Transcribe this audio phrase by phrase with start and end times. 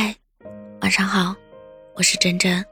[0.00, 0.14] 嗨，
[0.80, 1.34] 晚上好，
[1.96, 2.64] 我是真真。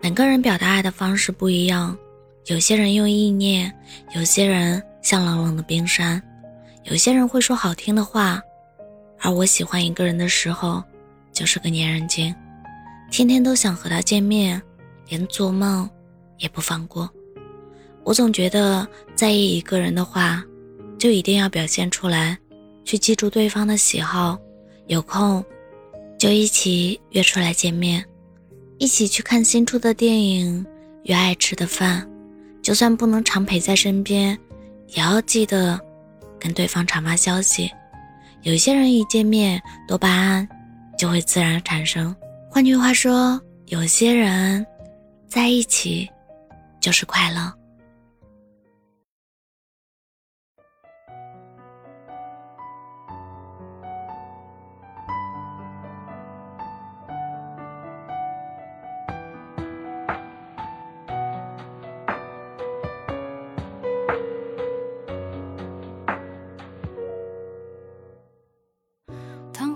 [0.00, 1.94] 每个人表达爱的方式不一样，
[2.46, 3.70] 有些人用意念，
[4.14, 6.22] 有些人像冷冷的冰山，
[6.84, 8.40] 有些人会说好听的话，
[9.20, 10.82] 而我喜欢一个人的时候，
[11.34, 12.34] 就是个粘人精，
[13.10, 14.62] 天天都想和他见面，
[15.10, 15.86] 连做梦
[16.38, 17.06] 也不放过。
[18.04, 20.42] 我总觉得在意一个人的话，
[20.98, 22.38] 就一定要表现出来，
[22.86, 24.38] 去记住对方的喜好，
[24.86, 25.44] 有空
[26.22, 28.04] 就一起约出来见面。
[28.78, 30.64] 一起去看新出的电影，
[31.02, 32.08] 约爱吃的饭，
[32.62, 34.38] 就算不能常陪在身边，
[34.86, 35.80] 也要记得
[36.38, 37.68] 跟对方常发消息。
[38.42, 40.48] 有些人一见面，多巴胺
[40.96, 42.14] 就会自然产生。
[42.48, 44.64] 换句话说，有些人
[45.26, 46.08] 在一起
[46.80, 47.52] 就是快乐。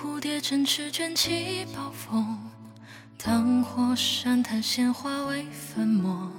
[0.00, 2.38] 蝴蝶振翅卷起暴风，
[3.20, 6.30] 当火山探险化为粉末，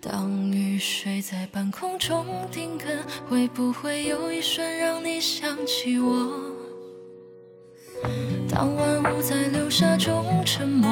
[0.00, 2.84] 当雨水在半空中定格，
[3.28, 6.30] 会不会有一瞬让你想起我？
[8.48, 10.88] 当万物在流沙中沉默，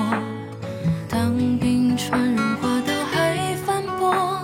[1.08, 4.40] 当冰川融化到海翻波，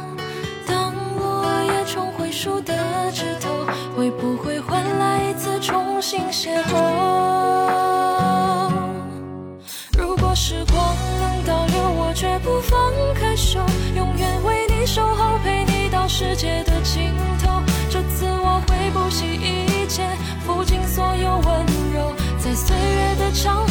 [0.65, 7.32] 当落叶重回树的枝头，会不会换来一次重新邂逅？
[16.13, 17.11] 世界的尽
[17.43, 17.63] 头。
[17.89, 20.07] 这次我会不惜一切，
[20.47, 23.67] 付尽所有温柔，在岁月的长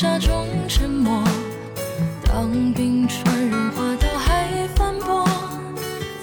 [0.00, 1.22] 沙中沉默，
[2.24, 5.28] 当冰川融化到海翻波，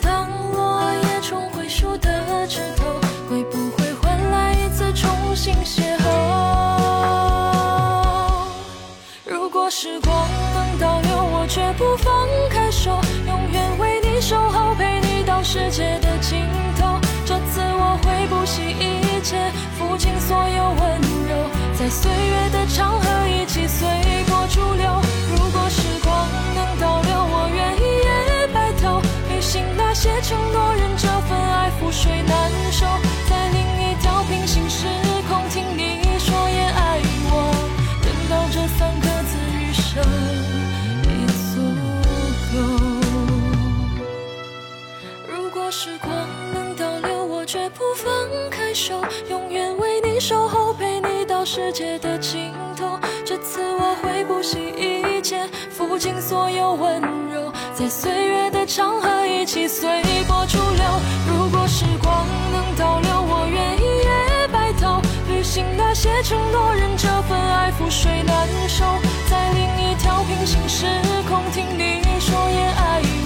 [0.01, 2.09] 当落叶重回树的
[2.47, 2.85] 枝头，
[3.29, 6.07] 会不会换来一次重新邂逅？
[9.25, 16.39] 如果时光能倒流，我绝不放开手，永远为你守候，陪你到世界的尽
[16.79, 16.99] 头。
[17.27, 20.99] 这次我会不惜一切，付尽所有温
[21.29, 23.07] 柔，在岁月的长河
[47.47, 48.11] 绝不放
[48.49, 52.99] 开手，永远为你守候，陪你到世界的尽头。
[53.23, 59.87] 这次我会不惜一切，付尽所有温柔，在岁月的长河一起随
[60.27, 60.83] 波逐流。
[61.29, 64.99] 如果时光能倒流，我愿意也白头，
[65.29, 68.83] 履行那些承诺，任这份爱覆水难收。
[69.29, 70.85] 在另一条平行时
[71.29, 73.16] 空，听你说也爱。